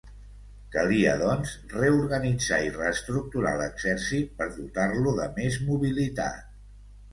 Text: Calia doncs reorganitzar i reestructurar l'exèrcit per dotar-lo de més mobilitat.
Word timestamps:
Calia 0.75 1.11
doncs 1.19 1.51
reorganitzar 1.73 2.59
i 2.69 2.73
reestructurar 2.79 3.53
l'exèrcit 3.61 4.35
per 4.41 4.49
dotar-lo 4.59 5.15
de 5.23 5.31
més 5.39 5.63
mobilitat. 5.71 6.45